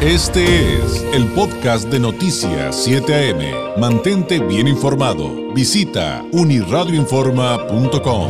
Este 0.00 0.76
es 0.76 1.02
el 1.12 1.26
podcast 1.32 1.88
de 1.88 1.98
Noticias 1.98 2.84
7 2.84 3.32
AM. 3.32 3.80
Mantente 3.80 4.38
bien 4.38 4.68
informado. 4.68 5.52
Visita 5.52 6.24
uniradioinforma.com. 6.30 8.28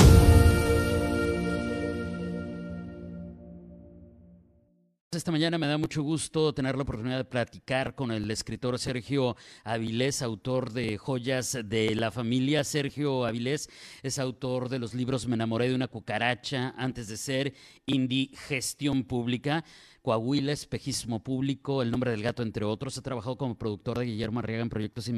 Esta 5.18 5.30
mañana 5.30 5.58
me 5.58 5.66
da 5.66 5.76
mucho 5.76 6.02
gusto 6.02 6.54
tener 6.54 6.76
la 6.76 6.84
oportunidad 6.84 7.18
de 7.18 7.24
platicar 7.24 7.94
con 7.94 8.12
el 8.12 8.30
escritor 8.30 8.78
Sergio 8.78 9.36
Avilés, 9.62 10.22
autor 10.22 10.72
de 10.72 10.96
Joyas 10.96 11.58
de 11.64 11.94
la 11.96 12.10
Familia. 12.10 12.64
Sergio 12.64 13.26
Avilés 13.26 13.68
es 14.02 14.18
autor 14.18 14.70
de 14.70 14.78
los 14.78 14.94
libros 14.94 15.26
Me 15.26 15.34
enamoré 15.34 15.68
de 15.68 15.74
una 15.74 15.88
cucaracha 15.88 16.72
antes 16.78 17.08
de 17.08 17.18
ser 17.18 17.52
Indigestión 17.84 19.04
Pública. 19.04 19.64
Coahuila, 20.08 20.52
Espejismo 20.52 21.22
Público, 21.22 21.82
El 21.82 21.90
Nombre 21.90 22.10
del 22.10 22.22
Gato, 22.22 22.42
entre 22.42 22.64
otros. 22.64 22.96
Ha 22.96 23.02
trabajado 23.02 23.36
como 23.36 23.58
productor 23.58 23.98
de 23.98 24.06
Guillermo 24.06 24.38
Arriaga 24.38 24.62
en 24.62 24.70
proyectos 24.70 25.10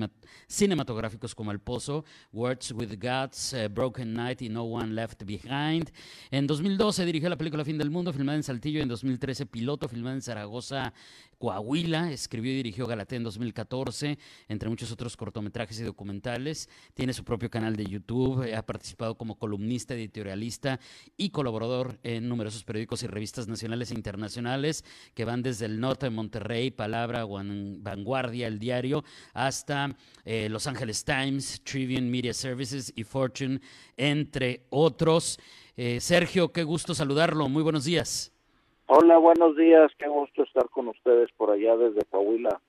cinematográficos 0.48 1.32
como 1.32 1.52
El 1.52 1.60
Pozo, 1.60 2.04
Words 2.32 2.72
with 2.72 2.98
Guts, 3.00 3.52
eh, 3.52 3.68
Broken 3.68 4.12
Night 4.12 4.42
y 4.42 4.48
No 4.48 4.64
One 4.64 4.92
Left 4.92 5.22
Behind. 5.22 5.92
En 6.32 6.48
2012 6.48 7.06
dirigió 7.06 7.28
la 7.28 7.38
película 7.38 7.64
Fin 7.64 7.78
del 7.78 7.88
Mundo, 7.88 8.12
filmada 8.12 8.34
en 8.34 8.42
Saltillo. 8.42 8.82
En 8.82 8.88
2013, 8.88 9.46
piloto, 9.46 9.88
filmada 9.88 10.16
en 10.16 10.22
Zaragoza, 10.22 10.92
Coahuila. 11.40 12.12
Escribió 12.12 12.52
y 12.52 12.56
dirigió 12.56 12.86
Galatea 12.86 13.16
en 13.16 13.24
2014, 13.24 14.18
entre 14.48 14.68
muchos 14.68 14.92
otros 14.92 15.16
cortometrajes 15.16 15.80
y 15.80 15.82
documentales. 15.82 16.68
Tiene 16.92 17.14
su 17.14 17.24
propio 17.24 17.50
canal 17.50 17.76
de 17.76 17.86
YouTube. 17.86 18.54
Ha 18.54 18.62
participado 18.62 19.16
como 19.16 19.38
columnista, 19.38 19.94
editorialista 19.94 20.78
y 21.16 21.30
colaborador 21.30 21.98
en 22.02 22.28
numerosos 22.28 22.62
periódicos 22.62 23.02
y 23.02 23.06
revistas 23.06 23.48
nacionales 23.48 23.90
e 23.90 23.94
internacionales 23.94 24.84
que 25.14 25.24
van 25.24 25.42
desde 25.42 25.64
el 25.64 25.80
norte 25.80 26.06
de 26.06 26.10
Monterrey, 26.10 26.70
Palabra, 26.70 27.24
Vanguardia, 27.24 28.46
El 28.46 28.58
Diario, 28.58 29.02
hasta 29.32 29.96
eh, 30.26 30.48
Los 30.50 30.66
Angeles 30.66 31.04
Times, 31.04 31.62
Tribune 31.64 32.02
Media 32.02 32.34
Services 32.34 32.92
y 32.94 33.02
Fortune, 33.02 33.60
entre 33.96 34.66
otros. 34.68 35.38
Eh, 35.74 36.00
Sergio, 36.00 36.52
qué 36.52 36.64
gusto 36.64 36.94
saludarlo. 36.94 37.48
Muy 37.48 37.62
buenos 37.62 37.84
días. 37.84 38.30
Hola, 38.92 39.18
buenos 39.18 39.56
días. 39.56 39.88
Qué 39.98 40.08
gusto 40.08 40.42
estar 40.42 40.68
con 40.68 40.88
ustedes 40.88 41.30
por 41.36 41.52
allá 41.52 41.76
desde 41.76 42.04
Coahuila. 42.06 42.60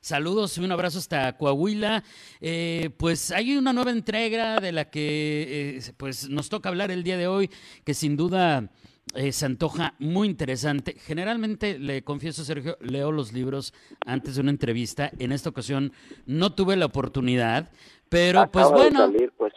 Saludos 0.00 0.56
y 0.56 0.64
un 0.64 0.72
abrazo 0.72 0.96
hasta 0.96 1.36
Coahuila. 1.36 2.02
Eh, 2.40 2.88
pues 2.96 3.30
hay 3.32 3.54
una 3.54 3.74
nueva 3.74 3.90
entrega 3.90 4.60
de 4.60 4.72
la 4.72 4.88
que 4.88 5.78
pues 5.98 6.30
nos 6.30 6.48
toca 6.48 6.70
hablar 6.70 6.90
el 6.90 7.02
día 7.02 7.18
de 7.18 7.26
hoy, 7.26 7.50
que 7.84 7.92
sin 7.92 8.16
duda 8.16 8.70
eh, 9.14 9.30
se 9.30 9.44
antoja 9.44 9.92
muy 9.98 10.26
interesante. 10.26 10.94
Generalmente, 10.94 11.78
le 11.78 12.02
confieso, 12.02 12.44
Sergio, 12.44 12.78
leo 12.80 13.12
los 13.12 13.34
libros 13.34 13.74
antes 14.06 14.36
de 14.36 14.40
una 14.40 14.50
entrevista. 14.50 15.10
En 15.18 15.32
esta 15.32 15.50
ocasión 15.50 15.92
no 16.24 16.54
tuve 16.54 16.76
la 16.76 16.86
oportunidad, 16.86 17.70
pero 18.08 18.50
pues 18.50 18.70
bueno. 18.70 19.12
Pues. 19.36 19.52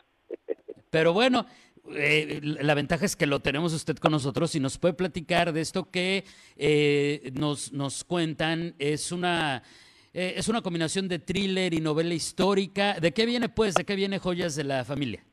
Pero 0.90 1.14
bueno, 1.14 1.46
eh, 1.96 2.40
la 2.42 2.74
ventaja 2.74 3.06
es 3.06 3.16
que 3.16 3.26
lo 3.26 3.40
tenemos 3.40 3.74
usted 3.74 3.98
con 3.98 4.12
nosotros 4.12 4.56
y 4.56 4.60
nos 4.60 4.78
puede 4.78 4.94
platicar 4.94 5.54
de 5.54 5.62
esto 5.62 5.90
que 5.90 6.24
eh, 6.58 7.32
nos, 7.34 7.72
nos 7.74 8.04
cuentan. 8.04 8.76
Es 8.80 9.12
una, 9.12 9.64
es 10.14 10.48
una 10.48 10.62
combinación 10.62 11.08
de 11.08 11.20
thriller 11.20 11.74
y 11.74 11.82
novela 11.82 12.14
histórica. 12.14 13.00
¿De 13.00 13.12
qué 13.12 13.26
viene, 13.26 13.50
pues? 13.50 13.76
¿De 13.76 13.86
qué 13.86 13.96
viene 13.96 14.20
Joyas 14.20 14.56
de 14.56 14.64
la 14.64 14.84
Familia? 14.86 15.24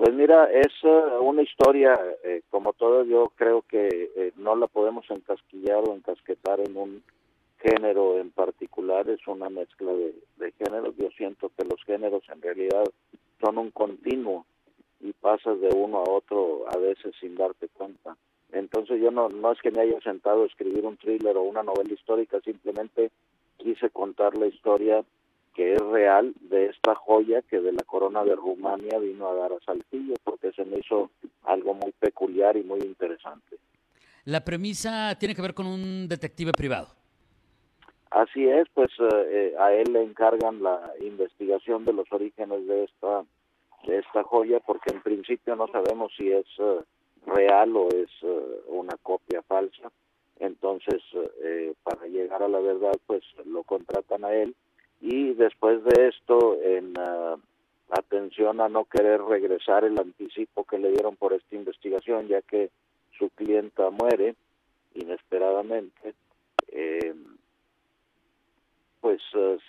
Pues 0.00 0.14
mira, 0.14 0.50
es 0.50 0.72
eh, 0.82 1.18
una 1.20 1.42
historia, 1.42 2.00
eh, 2.24 2.40
como 2.48 2.72
todas, 2.72 3.06
yo 3.06 3.34
creo 3.36 3.60
que 3.68 4.10
eh, 4.16 4.32
no 4.36 4.56
la 4.56 4.66
podemos 4.66 5.04
encasquillar 5.10 5.86
o 5.86 5.94
encasquetar 5.94 6.58
en 6.58 6.74
un 6.74 7.02
género 7.58 8.18
en 8.18 8.30
particular, 8.30 9.06
es 9.10 9.20
una 9.28 9.50
mezcla 9.50 9.92
de, 9.92 10.52
géneros. 10.52 10.96
Yo 10.96 11.10
siento 11.18 11.50
que 11.54 11.66
los 11.66 11.84
géneros 11.84 12.22
en 12.32 12.40
realidad 12.40 12.84
son 13.42 13.58
un 13.58 13.70
continuo 13.72 14.46
y 15.00 15.12
pasas 15.12 15.60
de 15.60 15.68
uno 15.68 15.98
a 15.98 16.10
otro 16.10 16.64
a 16.68 16.76
veces 16.76 17.14
sin 17.20 17.34
darte 17.34 17.68
cuenta. 17.68 18.16
Entonces 18.52 19.00
yo 19.00 19.10
no, 19.10 19.28
no 19.28 19.52
es 19.52 19.60
que 19.60 19.70
me 19.70 19.82
haya 19.82 20.00
sentado 20.00 20.42
a 20.42 20.46
escribir 20.46 20.84
un 20.84 20.96
thriller 20.96 21.36
o 21.36 21.42
una 21.42 21.62
novela 21.62 21.92
histórica, 21.92 22.40
simplemente 22.40 23.10
quise 23.56 23.90
contar 23.90 24.36
la 24.36 24.46
historia 24.46 25.04
que 25.54 25.74
es 25.74 25.80
real 25.80 26.32
de 26.40 26.66
esta 26.66 26.94
joya 26.94 27.42
que 27.42 27.60
de 27.60 27.72
la 27.72 27.82
corona 27.84 28.24
de 28.24 28.36
Rumania 28.36 28.98
vino 28.98 29.28
a 29.28 29.34
dar 29.34 29.52
a 29.52 29.60
Saltillo, 29.64 30.14
porque 30.24 30.52
se 30.52 30.64
me 30.64 30.78
hizo 30.78 31.10
algo 31.44 31.74
muy 31.74 31.92
peculiar 31.92 32.56
y 32.56 32.62
muy 32.62 32.80
interesante. 32.80 33.56
La 34.24 34.44
premisa 34.44 35.16
tiene 35.18 35.34
que 35.34 35.42
ver 35.42 35.54
con 35.54 35.66
un 35.66 36.08
detective 36.08 36.52
privado. 36.52 36.88
Así 38.10 38.46
es, 38.46 38.68
pues 38.74 38.90
eh, 38.98 39.26
eh, 39.28 39.54
a 39.58 39.72
él 39.72 39.92
le 39.92 40.02
encargan 40.02 40.62
la 40.62 40.92
investigación 41.00 41.84
de 41.84 41.92
los 41.92 42.10
orígenes 42.12 42.66
de 42.66 42.84
esta 42.84 43.24
de 43.86 43.98
esta 43.98 44.22
joya, 44.24 44.60
porque 44.60 44.92
en 44.92 45.02
principio 45.02 45.56
no 45.56 45.66
sabemos 45.68 46.12
si 46.16 46.30
es 46.30 46.46
eh, 46.58 46.80
real 47.26 47.76
o 47.76 47.88
es 47.88 48.10
una 48.68 48.96
copia 49.02 49.42
falsa. 49.42 49.90
Entonces, 50.38 51.02
para 51.82 52.06
llegar 52.06 52.42
a 52.42 52.48
la 52.48 52.60
verdad, 52.60 52.94
pues 53.06 53.22
lo 53.44 53.62
contratan 53.62 54.24
a 54.24 54.32
él 54.32 54.54
y 55.00 55.34
después 55.34 55.84
de 55.84 56.08
esto 56.08 56.58
en 56.62 56.94
atención 57.90 58.60
a 58.60 58.68
no 58.68 58.84
querer 58.84 59.22
regresar 59.22 59.84
el 59.84 59.98
anticipo 59.98 60.64
que 60.64 60.78
le 60.78 60.90
dieron 60.90 61.16
por 61.16 61.32
esta 61.32 61.56
investigación 61.56 62.28
ya 62.28 62.42
que 62.42 62.70
su 63.18 63.30
clienta 63.30 63.90
muere 63.90 64.34
inesperadamente 64.94 66.14
eh, 66.68 67.14
pues 69.00 69.20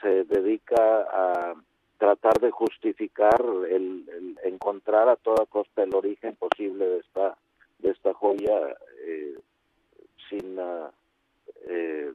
se 0.01 0.25
dedica 0.25 1.01
a 1.01 1.55
tratar 2.01 2.39
de 2.39 2.49
justificar 2.49 3.39
el, 3.69 4.35
encontrar 4.43 5.07
a 5.07 5.17
toda 5.17 5.45
costa 5.45 5.83
el 5.83 5.93
origen 5.93 6.35
posible 6.35 6.83
de 6.83 6.97
esta 6.97 7.37
de 7.77 7.91
esta 7.91 8.11
joya 8.15 8.57
eh, 9.05 9.35
sin 10.27 10.57
eh, 11.67 12.11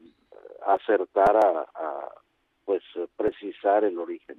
acertar 0.67 1.37
a 1.37 2.09
pues 2.65 2.83
precisar 3.17 3.85
el 3.85 3.97
origen. 4.01 4.39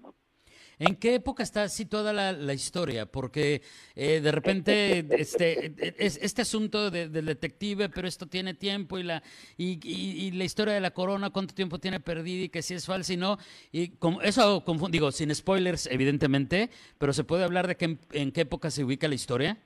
¿En 0.79 0.95
qué 0.95 1.15
época 1.15 1.41
está 1.41 1.67
situada 1.69 2.13
la, 2.13 2.31
la 2.31 2.53
historia? 2.53 3.07
Porque 3.07 3.61
eh, 3.95 4.21
de 4.21 4.31
repente 4.31 5.05
este, 5.09 5.73
es, 5.97 6.21
este 6.21 6.43
asunto 6.43 6.91
del 6.91 7.25
detective, 7.25 7.89
pero 7.89 8.07
esto 8.07 8.27
tiene 8.27 8.53
tiempo 8.53 8.99
y 8.99 9.03
la, 9.03 9.23
y, 9.57 10.31
la 10.31 10.43
historia 10.43 10.75
de 10.75 10.81
la 10.81 10.91
corona, 10.91 11.31
cuánto 11.31 11.55
tiempo 11.55 11.79
tiene 11.79 11.99
perdido 11.99 12.45
y 12.45 12.49
que 12.49 12.61
si 12.61 12.75
es 12.75 12.85
falsa 12.85 13.13
y 13.13 13.17
no. 13.17 13.37
Y 13.71 13.97
como, 13.97 14.21
eso, 14.21 14.63
digo, 14.91 15.11
sin 15.11 15.33
spoilers, 15.33 15.87
evidentemente, 15.91 16.69
pero 16.99 17.11
¿se 17.11 17.23
puede 17.23 17.43
hablar 17.43 17.67
de 17.67 17.75
que 17.75 17.97
en, 18.11 18.31
qué 18.31 18.41
época 18.41 18.69
se 18.69 18.83
ubica 18.83 19.07
la 19.07 19.15
historia? 19.15 19.57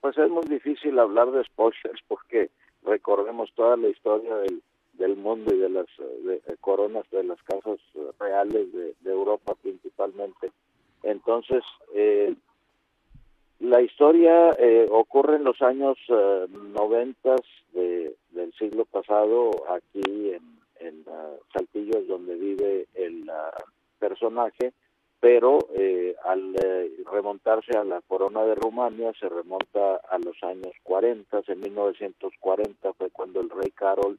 Pues 0.00 0.16
es 0.18 0.30
muy 0.30 0.44
difícil 0.48 1.00
hablar 1.00 1.32
de 1.32 1.42
spoilers 1.44 2.00
porque 2.06 2.50
recordemos 2.84 3.50
toda 3.56 3.76
la 3.76 3.88
historia 3.88 4.36
del 4.36 4.62
del 4.94 5.16
mundo 5.16 5.54
y 5.54 5.58
de 5.58 5.68
las 5.68 5.86
eh, 5.98 6.40
coronas 6.60 7.08
de 7.10 7.24
las 7.24 7.42
casas 7.42 7.78
reales 8.20 8.72
de, 8.72 8.94
Europa 9.04 9.54
principalmente. 9.60 9.81
Entonces, 11.34 11.64
eh, 11.94 12.34
la 13.60 13.80
historia 13.80 14.50
eh, 14.58 14.86
ocurre 14.90 15.36
en 15.36 15.44
los 15.44 15.62
años 15.62 15.96
noventas 16.74 17.40
del 17.72 18.52
siglo 18.58 18.84
pasado 18.84 19.50
aquí 19.70 20.30
en, 20.30 20.58
en 20.80 21.04
Saltillo, 21.54 22.02
donde 22.02 22.34
vive 22.34 22.86
el 22.94 23.30
personaje, 23.98 24.74
pero 25.20 25.58
al 26.24 26.54
remontarse 27.10 27.78
a 27.78 27.84
la 27.84 28.02
corona 28.02 28.42
de 28.42 28.56
Rumania 28.56 29.12
se 29.18 29.28
remonta 29.28 29.96
a 29.96 30.18
los 30.18 30.36
años 30.42 30.72
40, 30.82 31.42
en 31.46 31.60
1940 31.60 32.92
fue 32.92 33.08
cuando 33.10 33.40
el 33.40 33.48
rey 33.48 33.70
Carol 33.70 34.18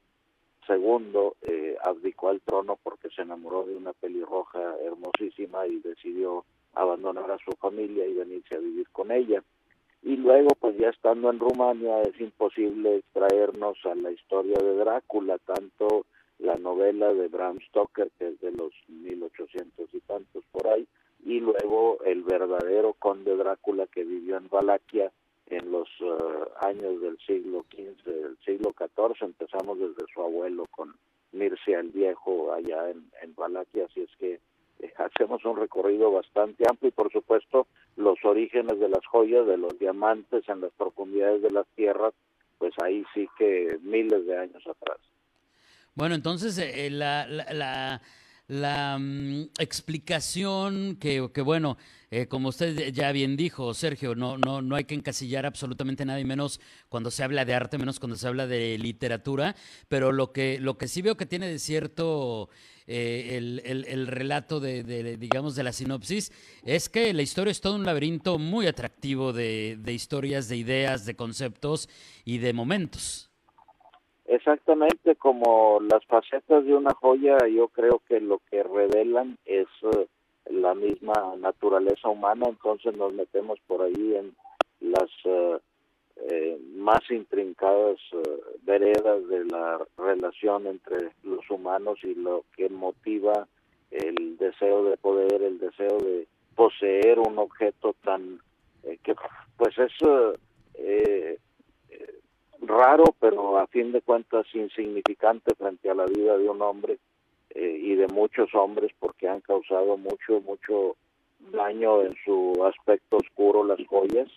segundo 0.66 1.36
eh, 1.42 1.76
abdicó 1.82 2.28
al 2.28 2.40
trono 2.40 2.78
porque 2.82 3.08
se 3.10 3.22
enamoró 3.22 3.64
de 3.64 3.76
una 3.76 3.92
pelirroja 3.92 4.60
hermosísima 4.82 5.66
y 5.66 5.76
decidió 5.80 6.44
abandonar 6.74 7.30
a 7.30 7.38
su 7.38 7.52
familia 7.52 8.06
y 8.06 8.14
venirse 8.14 8.56
a 8.56 8.60
vivir 8.60 8.88
con 8.90 9.10
ella. 9.10 9.42
Y 10.02 10.16
luego, 10.16 10.50
pues 10.60 10.76
ya 10.76 10.90
estando 10.90 11.30
en 11.30 11.38
Rumania, 11.38 12.02
es 12.02 12.20
imposible 12.20 12.96
extraernos 12.96 13.78
a 13.84 13.94
la 13.94 14.10
historia 14.10 14.58
de 14.58 14.76
Drácula, 14.76 15.38
tanto 15.38 16.04
la 16.38 16.56
novela 16.56 17.12
de 17.14 17.28
Bram 17.28 17.58
Stoker, 17.68 18.10
que 18.18 18.28
es 18.28 18.40
de 18.40 18.52
los 18.52 18.72
1800 18.88 19.88
y 19.94 20.00
tantos 20.00 20.44
por 20.52 20.66
ahí, 20.68 20.86
y 21.24 21.40
luego 21.40 21.98
el 22.04 22.22
verdadero 22.22 22.92
conde 22.94 23.34
Drácula 23.34 23.86
que 23.86 24.04
vivió 24.04 24.36
en 24.36 24.48
Valaquia 24.48 25.10
en 25.46 25.70
los 25.70 25.88
eh, 26.00 26.44
años 26.60 27.00
del 27.00 27.18
siglo 27.26 27.64
XV, 27.70 28.04
del 28.04 28.36
siglo 28.44 28.74
XIV, 28.76 29.24
empezamos 29.26 29.78
desde 29.78 30.04
su 30.12 30.20
abuelo 30.20 30.66
con 30.70 30.94
Mircea 31.32 31.80
el 31.80 31.88
Viejo 31.88 32.52
allá 32.52 32.90
en, 32.90 33.10
en 33.22 33.34
Valaquia, 33.34 33.86
así 33.86 34.02
es 34.02 34.10
que 34.18 34.40
hacemos 34.98 35.44
un 35.44 35.56
recorrido 35.56 36.10
bastante 36.10 36.64
amplio 36.68 36.88
y 36.88 36.92
por 36.92 37.10
supuesto 37.12 37.66
los 37.96 38.18
orígenes 38.24 38.78
de 38.78 38.88
las 38.88 39.04
joyas, 39.06 39.46
de 39.46 39.56
los 39.56 39.78
diamantes 39.78 40.48
en 40.48 40.60
las 40.60 40.72
profundidades 40.72 41.42
de 41.42 41.50
las 41.50 41.66
tierras, 41.74 42.12
pues 42.58 42.72
ahí 42.82 43.04
sí 43.14 43.28
que 43.38 43.78
miles 43.82 44.26
de 44.26 44.38
años 44.38 44.62
atrás. 44.66 44.98
Bueno, 45.94 46.14
entonces 46.14 46.58
eh, 46.58 46.90
la, 46.90 47.26
la, 47.26 47.52
la, 47.52 48.02
mm, 48.48 49.42
explicación 49.58 50.96
que, 50.96 51.30
que 51.32 51.40
bueno, 51.40 51.76
eh, 52.10 52.26
como 52.28 52.50
usted 52.50 52.92
ya 52.92 53.10
bien 53.10 53.36
dijo, 53.36 53.74
Sergio, 53.74 54.14
no, 54.14 54.38
no, 54.38 54.62
no 54.62 54.76
hay 54.76 54.84
que 54.84 54.94
encasillar 54.94 55.46
absolutamente 55.46 56.04
nada 56.04 56.20
y 56.20 56.24
menos 56.24 56.60
cuando 56.88 57.10
se 57.10 57.24
habla 57.24 57.44
de 57.44 57.54
arte, 57.54 57.76
menos 57.76 57.98
cuando 57.98 58.16
se 58.16 58.28
habla 58.28 58.46
de 58.46 58.78
literatura, 58.78 59.56
pero 59.88 60.12
lo 60.12 60.32
que, 60.32 60.60
lo 60.60 60.78
que 60.78 60.86
sí 60.86 61.02
veo 61.02 61.16
que 61.16 61.26
tiene 61.26 61.48
de 61.48 61.58
cierto 61.58 62.50
eh, 62.86 63.36
el, 63.36 63.62
el, 63.64 64.06
relato 64.06 64.60
de, 64.60 65.16
digamos, 65.16 65.56
de 65.56 65.64
la 65.64 65.72
sinopsis, 65.72 66.30
es 66.64 66.88
que 66.88 67.12
la 67.14 67.22
historia 67.22 67.50
es 67.50 67.60
todo 67.60 67.74
un 67.74 67.84
laberinto 67.84 68.38
muy 68.38 68.66
atractivo 68.66 69.32
de, 69.32 69.76
de 69.80 69.92
historias, 69.92 70.48
de 70.48 70.58
ideas, 70.58 71.06
de 71.06 71.16
conceptos 71.16 71.88
y 72.24 72.38
de 72.38 72.52
momentos. 72.52 73.33
Exactamente 74.26 75.16
como 75.16 75.80
las 75.80 76.04
facetas 76.06 76.64
de 76.64 76.74
una 76.74 76.94
joya, 76.94 77.36
yo 77.46 77.68
creo 77.68 78.00
que 78.08 78.20
lo 78.20 78.40
que 78.50 78.62
revelan 78.62 79.36
es 79.44 79.66
eh, 79.82 80.06
la 80.50 80.74
misma 80.74 81.34
naturaleza 81.38 82.08
humana, 82.08 82.46
entonces 82.48 82.96
nos 82.96 83.12
metemos 83.12 83.58
por 83.66 83.82
ahí 83.82 84.16
en 84.16 84.34
las 84.80 85.10
eh, 85.24 85.58
eh, 86.30 86.58
más 86.74 87.02
intrincadas 87.10 87.98
veredas 88.62 89.28
de 89.28 89.44
la 89.44 89.84
relación 89.98 90.68
entre 90.68 91.10
los 91.22 91.48
humanos 91.50 91.98
y 92.02 92.14
lo 92.14 92.44
que 92.56 92.70
motiva 92.70 93.46
el 93.90 94.38
deseo 94.38 94.84
de 94.84 94.96
poder, 94.96 95.42
el 95.42 95.58
deseo 95.58 95.98
de 95.98 96.26
poseer 96.54 97.18
un 97.18 97.38
objeto 97.38 97.94
tan 98.02 98.40
que 99.02 99.14
pues 99.56 99.76
es 99.78 99.92
raro, 102.66 103.04
pero 103.20 103.58
a 103.58 103.66
fin 103.66 103.92
de 103.92 104.02
cuentas 104.02 104.46
insignificante 104.54 105.54
frente 105.54 105.90
a 105.90 105.94
la 105.94 106.06
vida 106.06 106.36
de 106.36 106.48
un 106.48 106.62
hombre 106.62 106.98
eh, 107.50 107.78
y 107.80 107.94
de 107.94 108.08
muchos 108.08 108.54
hombres 108.54 108.92
porque 108.98 109.28
han 109.28 109.40
causado 109.40 109.96
mucho, 109.96 110.40
mucho 110.40 110.96
daño 111.52 112.02
en 112.02 112.14
su 112.24 112.64
aspecto 112.64 113.18
oscuro 113.18 113.64
las 113.64 113.78
joyas 113.86 114.28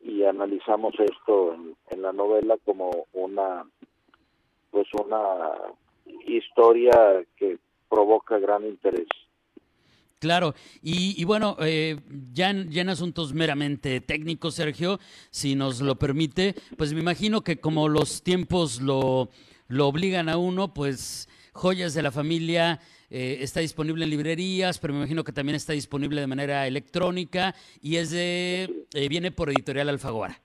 y 0.00 0.24
analizamos 0.24 0.94
esto 0.98 1.54
en, 1.54 1.76
en 1.90 2.02
la 2.02 2.12
novela 2.12 2.56
como 2.64 3.06
una 3.12 3.64
pues 4.70 4.88
una 4.94 5.52
historia 6.26 7.22
que 7.36 7.58
provoca 7.88 8.38
gran 8.38 8.64
interés. 8.64 9.06
Claro, 10.22 10.54
y, 10.82 11.24
bueno, 11.24 11.56
eh, 11.58 11.96
ya, 12.32 12.50
en, 12.50 12.88
asuntos 12.88 13.34
meramente 13.34 14.00
técnicos, 14.00 14.54
Sergio, 14.54 15.00
si 15.32 15.56
nos 15.56 15.80
lo 15.80 15.96
permite, 15.96 16.54
pues 16.78 16.94
me 16.94 17.00
imagino 17.00 17.40
que 17.40 17.56
como 17.56 17.88
los 17.88 18.22
tiempos 18.22 18.80
lo, 18.80 19.30
lo 19.66 19.88
obligan 19.88 20.28
a 20.28 20.36
uno, 20.36 20.72
pues 20.72 21.28
Joyas 21.54 21.94
de 21.94 22.02
la 22.02 22.12
Familia 22.12 22.78
eh, 23.10 23.38
está 23.40 23.58
disponible 23.58 24.04
en 24.04 24.10
librerías, 24.10 24.78
pero 24.78 24.92
me 24.92 25.00
imagino 25.00 25.24
que 25.24 25.32
también 25.32 25.56
está 25.56 25.72
disponible 25.72 26.20
de 26.20 26.28
manera 26.28 26.68
electrónica 26.68 27.56
y 27.80 27.96
es 27.96 28.12
de, 28.12 28.84
eh, 28.94 29.08
viene 29.08 29.32
por 29.32 29.50
Editorial 29.50 29.88
Alfaguara. 29.88 30.40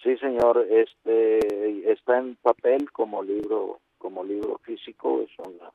Sí, 0.00 0.16
señor, 0.18 0.64
este 0.70 1.90
está 1.90 2.18
en 2.18 2.36
papel 2.36 2.92
como 2.92 3.20
libro, 3.24 3.80
como 3.98 4.22
libro 4.22 4.60
físico, 4.64 5.22
es 5.22 5.30
una 5.44 5.72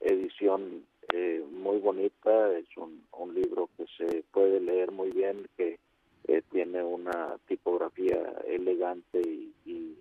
edición 0.00 0.82
eh, 1.12 1.42
muy 1.50 1.78
bonita, 1.78 2.52
es 2.58 2.66
un, 2.76 3.02
un, 3.12 3.34
libro 3.34 3.70
que 3.76 3.86
se 3.96 4.24
puede 4.30 4.60
leer 4.60 4.92
muy 4.92 5.10
bien, 5.10 5.48
que 5.56 5.78
eh, 6.26 6.42
tiene 6.50 6.82
una 6.82 7.38
tipografía 7.46 8.20
elegante 8.46 9.20
y, 9.20 9.96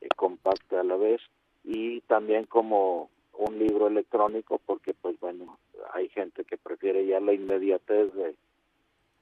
eh, 0.00 0.08
compacta 0.14 0.80
a 0.80 0.84
la 0.84 0.96
vez, 0.96 1.20
y 1.64 2.00
también 2.02 2.44
como 2.44 3.10
un 3.32 3.58
libro 3.58 3.88
electrónico, 3.88 4.60
porque 4.64 4.94
pues 4.94 5.18
bueno, 5.18 5.58
hay 5.92 6.08
gente 6.08 6.44
que 6.44 6.56
prefiere 6.56 7.04
ya 7.04 7.18
la 7.18 7.32
inmediatez 7.32 8.14
de 8.14 8.36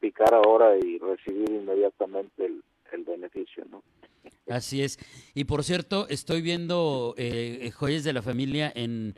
picar 0.00 0.34
ahora 0.34 0.76
y 0.76 0.98
recibir 0.98 1.48
inmediatamente 1.50 2.44
el, 2.44 2.62
el 2.92 3.04
beneficio, 3.04 3.64
¿no? 3.70 3.82
Así 4.48 4.82
es. 4.82 4.98
Y 5.34 5.44
por 5.44 5.64
cierto, 5.64 6.06
estoy 6.08 6.42
viendo 6.42 7.14
Joyas 7.74 8.04
de 8.04 8.12
la 8.12 8.22
Familia 8.22 8.70
en 8.74 9.14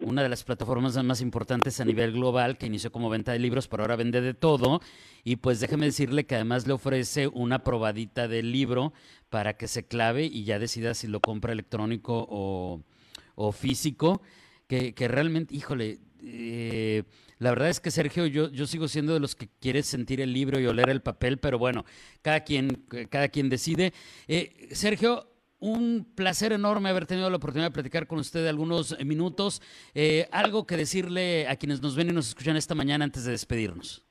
una 0.00 0.22
de 0.22 0.28
las 0.28 0.44
plataformas 0.44 1.02
más 1.02 1.20
importantes 1.20 1.80
a 1.80 1.84
nivel 1.84 2.12
global 2.12 2.58
que 2.58 2.66
inició 2.66 2.90
como 2.90 3.10
venta 3.10 3.32
de 3.32 3.38
libros, 3.38 3.68
pero 3.68 3.82
ahora 3.82 3.96
vende 3.96 4.20
de 4.20 4.34
todo. 4.34 4.80
Y 5.22 5.36
pues 5.36 5.60
déjeme 5.60 5.86
decirle 5.86 6.26
que 6.26 6.34
además 6.34 6.66
le 6.66 6.72
ofrece 6.72 7.28
una 7.28 7.64
probadita 7.64 8.28
del 8.28 8.52
libro 8.52 8.92
para 9.30 9.56
que 9.56 9.68
se 9.68 9.86
clave 9.86 10.24
y 10.24 10.44
ya 10.44 10.58
decida 10.58 10.94
si 10.94 11.06
lo 11.06 11.20
compra 11.20 11.52
electrónico 11.52 12.26
o, 12.28 13.52
físico. 13.52 14.22
Que, 14.66 14.92
realmente, 15.08 15.54
híjole, 15.54 16.00
eh, 16.22 17.04
la 17.38 17.50
verdad 17.50 17.68
es 17.68 17.80
que 17.80 17.90
Sergio, 17.92 18.26
yo, 18.26 18.50
yo 18.50 18.66
sigo 18.66 18.88
siendo 18.88 19.14
de 19.14 19.20
los 19.20 19.36
que 19.36 19.48
quiere 19.60 19.82
sentir 19.82 20.20
el 20.20 20.32
libro 20.32 20.58
y 20.58 20.66
oler 20.66 20.90
el 20.90 21.02
papel, 21.02 21.38
pero 21.38 21.58
bueno, 21.58 21.84
cada 22.22 22.40
quien, 22.40 22.84
cada 23.08 23.28
quien 23.28 23.48
decide. 23.48 23.92
Eh, 24.26 24.68
Sergio, 24.72 25.33
un 25.64 26.04
placer 26.14 26.52
enorme 26.52 26.90
haber 26.90 27.06
tenido 27.06 27.30
la 27.30 27.36
oportunidad 27.36 27.70
de 27.70 27.74
platicar 27.74 28.06
con 28.06 28.18
usted 28.18 28.46
algunos 28.46 28.96
minutos. 29.04 29.62
Eh, 29.94 30.28
algo 30.30 30.66
que 30.66 30.76
decirle 30.76 31.48
a 31.48 31.56
quienes 31.56 31.80
nos 31.82 31.96
ven 31.96 32.10
y 32.10 32.12
nos 32.12 32.28
escuchan 32.28 32.56
esta 32.56 32.74
mañana 32.74 33.04
antes 33.04 33.24
de 33.24 33.32
despedirnos. 33.32 34.04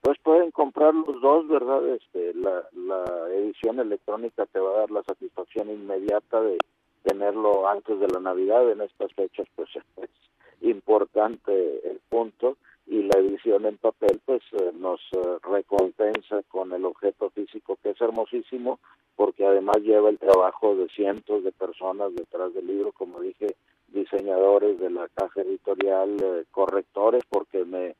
Pues 0.00 0.16
pueden 0.22 0.50
comprar 0.50 0.94
los 0.94 1.20
dos, 1.20 1.46
¿verdad? 1.48 1.86
Este, 1.88 2.32
la, 2.34 2.64
la 2.72 3.04
edición 3.34 3.80
electrónica 3.80 4.46
te 4.46 4.60
va 4.60 4.70
a 4.70 4.80
dar 4.80 4.90
la 4.90 5.02
satisfacción 5.02 5.70
inmediata 5.70 6.40
de 6.40 6.56
tenerlo 7.02 7.68
antes 7.68 8.00
de 8.00 8.08
la 8.08 8.20
Navidad. 8.20 8.70
En 8.70 8.80
estas 8.80 9.12
fechas, 9.12 9.46
pues 9.56 9.68
es 9.98 10.10
importante 10.62 11.52
el 11.90 12.00
punto 12.08 12.56
y 12.86 13.02
la 13.02 13.18
edición 13.18 13.66
en 13.66 13.76
papel 13.76 14.20
pues 14.24 14.42
eh, 14.52 14.72
nos 14.74 15.00
eh, 15.12 15.18
recompensa 15.42 16.42
con 16.48 16.72
el 16.72 16.86
objeto 16.86 17.28
físico 17.30 17.78
que 17.82 17.90
es 17.90 18.00
hermosísimo 18.00 18.80
porque 19.18 19.44
además 19.44 19.78
lleva 19.78 20.10
el 20.10 20.18
trabajo 20.18 20.76
de 20.76 20.88
cientos 20.90 21.42
de 21.42 21.50
personas 21.50 22.14
detrás 22.14 22.54
del 22.54 22.68
libro 22.68 22.92
como 22.92 23.20
dije 23.20 23.56
diseñadores 23.88 24.78
de 24.78 24.90
la 24.90 25.08
caja 25.08 25.40
editorial 25.40 26.16
eh, 26.22 26.44
correctores 26.52 27.24
porque 27.28 27.64
me 27.64 27.96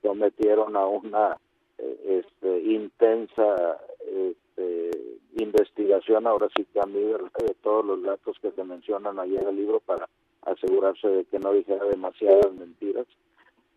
sometieron 0.00 0.74
a 0.74 0.86
una 0.86 1.36
este, 1.78 2.60
intensa 2.60 3.78
este, 4.06 4.90
investigación 5.36 6.26
ahora 6.26 6.48
sí 6.56 6.64
que 6.72 6.80
a 6.80 6.86
mí 6.86 6.98
de 6.98 7.54
todos 7.62 7.84
los 7.84 8.02
datos 8.02 8.38
que 8.40 8.52
se 8.52 8.64
mencionan 8.64 9.18
ahí 9.20 9.36
en 9.36 9.48
el 9.48 9.56
libro 9.56 9.80
para 9.80 10.08
asegurarse 10.46 11.08
de 11.08 11.24
que 11.26 11.38
no 11.40 11.52
dijera 11.52 11.84
demasiadas 11.84 12.54
mentiras 12.54 13.06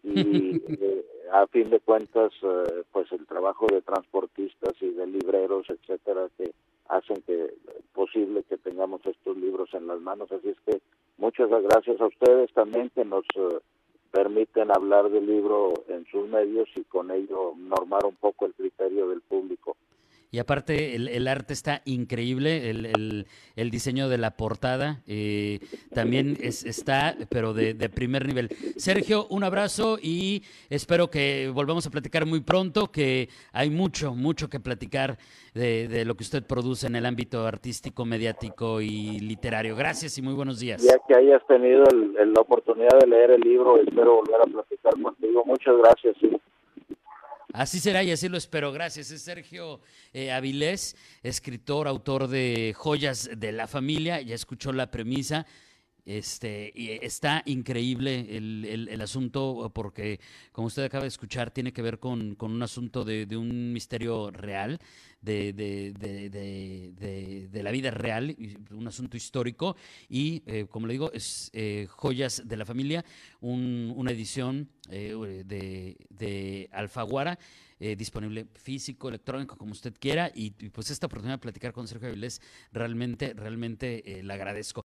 y 0.05 0.61
eh, 0.79 1.05
a 1.31 1.47
fin 1.47 1.69
de 1.69 1.79
cuentas 1.79 2.31
eh, 2.43 2.83
pues 2.91 3.11
el 3.11 3.25
trabajo 3.25 3.65
de 3.67 3.81
transportistas 3.81 4.73
y 4.81 4.91
de 4.91 5.07
libreros 5.07 5.65
etcétera 5.69 6.29
que 6.37 6.51
hacen 6.87 7.21
que 7.23 7.55
posible 7.93 8.43
que 8.43 8.57
tengamos 8.57 9.01
estos 9.05 9.35
libros 9.37 9.73
en 9.73 9.87
las 9.87 9.99
manos. 10.01 10.31
Así 10.31 10.49
es 10.49 10.57
que 10.65 10.81
muchas 11.17 11.49
gracias 11.49 11.99
a 11.99 12.05
ustedes 12.05 12.53
también 12.53 12.91
que 12.91 13.03
nos 13.03 13.25
eh, 13.35 13.59
permiten 14.11 14.71
hablar 14.71 15.09
del 15.09 15.25
libro 15.25 15.73
en 15.87 16.05
sus 16.05 16.27
medios 16.29 16.69
y 16.75 16.83
con 16.83 17.11
ello 17.11 17.53
normar 17.57 18.05
un 18.05 18.15
poco 18.15 18.45
el 18.45 18.53
criterio 18.53 19.09
del 19.09 19.21
público 19.21 19.75
y 20.35 20.39
aparte 20.39 20.97
el, 20.97 21.27
arte 21.29 21.53
está 21.53 21.81
increíble, 21.85 22.69
el, 22.69 23.25
el, 23.55 23.71
diseño 23.71 24.09
de 24.09 24.17
la 24.17 24.31
portada 24.31 25.01
eh, 25.07 25.59
también 25.93 26.35
es, 26.41 26.65
está, 26.65 27.15
pero 27.29 27.53
de, 27.53 27.73
primer 27.87 28.27
nivel. 28.27 28.49
Sergio, 28.75 29.27
un 29.29 29.45
abrazo 29.45 29.97
y 30.01 30.43
espero 30.69 31.09
que 31.09 31.49
volvamos 31.53 31.87
a 31.87 31.89
platicar 31.89 32.25
muy 32.25 32.41
pronto, 32.41 32.91
que 32.91 33.29
hay 33.53 33.69
mucho, 33.69 34.13
mucho 34.13 34.49
que 34.49 34.59
platicar 34.59 35.17
de, 35.53 35.87
de 35.87 36.03
lo 36.03 36.15
que 36.15 36.23
usted 36.23 36.45
produce 36.45 36.87
en 36.87 36.97
el 36.97 37.05
ámbito 37.05 37.47
artístico, 37.47 38.03
mediático 38.03 38.81
y 38.81 39.21
literario. 39.21 39.73
Gracias 39.77 40.17
y 40.17 40.21
muy 40.21 40.33
buenos 40.33 40.59
días. 40.59 40.83
Ya 40.83 40.97
que 41.07 41.15
hayas 41.15 41.47
tenido 41.47 41.85
la 41.85 42.41
oportunidad 42.41 42.99
de 42.99 43.07
leer 43.07 43.31
el 43.31 43.39
libro, 43.39 43.77
espero 43.81 44.15
volver 44.15 44.41
a 44.41 44.51
platicar 44.51 45.01
contigo. 45.01 45.45
Muchas 45.45 45.77
gracias. 45.77 46.17
Así 47.57 47.79
será 47.79 48.03
y 48.03 48.11
así 48.11 48.27
lo 48.27 48.37
espero. 48.37 48.73
Gracias. 48.73 49.11
Es 49.11 49.21
Sergio 49.21 49.79
eh, 50.11 50.29
Avilés, 50.29 50.97
escritor, 51.23 51.87
autor 51.87 52.27
de 52.27 52.73
Joyas 52.75 53.29
de 53.33 53.53
la 53.53 53.65
Familia. 53.67 54.19
Ya 54.19 54.35
escuchó 54.35 54.73
la 54.73 54.91
premisa. 54.91 55.45
Este, 56.05 56.71
y 56.75 56.91
está 56.91 57.41
increíble 57.45 58.37
el, 58.37 58.87
el, 58.89 59.01
asunto 59.01 59.71
porque, 59.73 60.19
como 60.51 60.67
usted 60.67 60.83
acaba 60.83 61.01
de 61.01 61.07
escuchar, 61.07 61.49
tiene 61.49 61.73
que 61.73 61.81
ver 61.81 61.97
con, 61.97 62.35
con 62.35 62.51
un 62.51 62.61
asunto 62.61 63.03
de, 63.03 63.25
de, 63.25 63.35
un 63.35 63.73
misterio 63.73 64.29
real, 64.29 64.79
de, 65.25 65.53
de, 67.51 67.63
la 67.63 67.71
vida 67.71 67.89
real, 67.89 68.35
un 68.71 68.87
asunto 68.87 69.17
histórico. 69.17 69.75
Y, 70.07 70.43
eh, 70.45 70.67
como 70.69 70.87
le 70.87 70.93
digo, 70.93 71.11
es 71.11 71.49
eh, 71.53 71.87
Joyas 71.89 72.43
de 72.45 72.57
la 72.57 72.65
Familia, 72.65 73.03
un, 73.41 73.91
una 73.95 74.11
edición 74.11 74.69
eh, 74.89 75.43
de, 75.45 76.69
Alfaguara. 76.71 77.39
disponible 77.79 78.47
físico, 78.53 79.09
electrónico, 79.09 79.57
como 79.57 79.71
usted 79.71 79.93
quiera, 79.99 80.31
y, 80.33 80.51
pues 80.69 80.91
esta 80.91 81.07
oportunidad 81.07 81.35
de 81.35 81.41
platicar 81.41 81.73
con 81.73 81.87
Sergio 81.87 82.07
Avilés 82.07 82.41
realmente, 82.71 83.33
realmente 83.33 84.21
la 84.23 84.35
agradezco. 84.35 84.84